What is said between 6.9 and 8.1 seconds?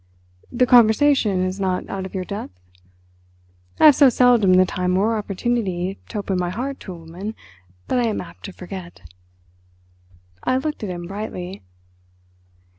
a woman that I